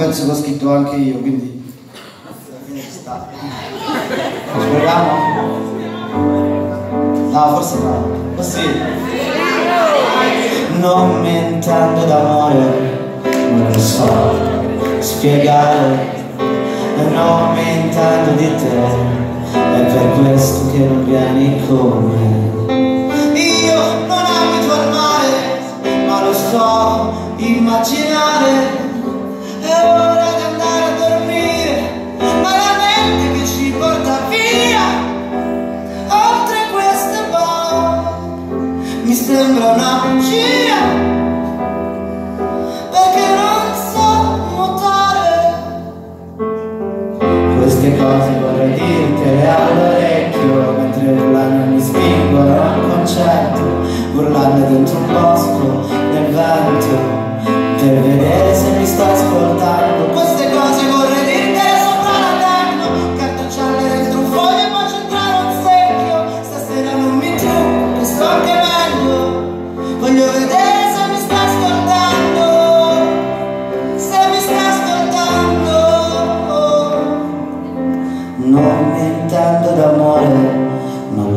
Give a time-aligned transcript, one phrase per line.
[0.00, 1.62] pezzo che ho scritto anche io, quindi.
[2.94, 5.10] Ci proviamo?
[7.30, 8.08] No, forse no.
[8.34, 8.66] Così.
[10.78, 13.18] Non mi intendo d'amore,
[13.50, 14.38] non lo so
[15.00, 16.18] spiegare.
[17.12, 18.68] Non mi intendo di te,
[19.52, 22.89] è per questo che non vieni con me.
[39.40, 40.80] Sembra una bugia.
[42.90, 44.06] Perché non so
[44.50, 45.28] nuotare.
[47.56, 49.89] Queste cose vorrei dirtele all'orecchio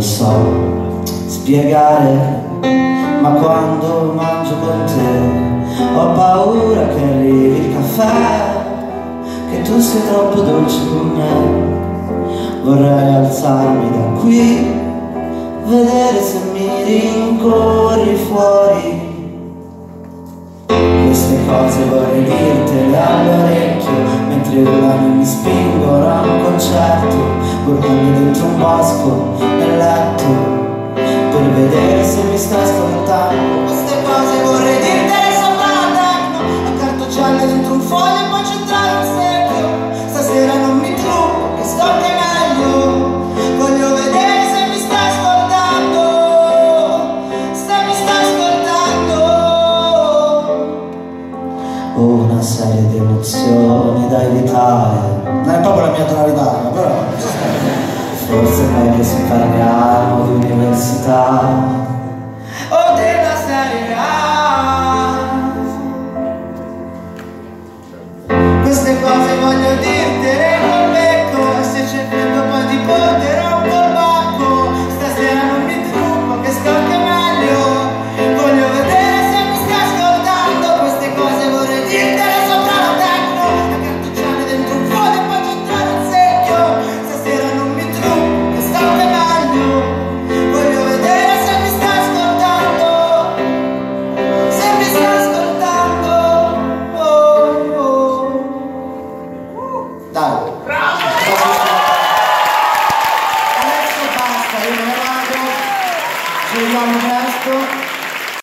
[0.00, 2.42] lo so spiegare,
[3.20, 8.08] ma quando mangio con te ho paura che arrivi il caffè,
[9.50, 11.68] che tu sei troppo dolce con me.
[12.62, 14.72] Vorrei alzarmi da qui,
[15.66, 19.09] vedere se mi rincorri fuori.
[24.60, 27.16] Urlano mi spingono a un concerto
[27.64, 30.24] Urlando dentro un bosco nel letto
[31.02, 33.64] Per vedere se mi sta ascoltando.
[33.64, 38.39] Queste cose vorrei dirtele sopra la techno Accartocciarle dentro un foglio
[52.00, 55.22] una serie di emozioni da evitare.
[55.24, 56.88] Non è proprio la mia tonalità, però
[58.30, 61.40] Forse è meglio parliamo di università
[106.80, 107.19] Tom Brown.